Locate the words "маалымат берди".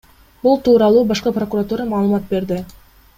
1.95-2.59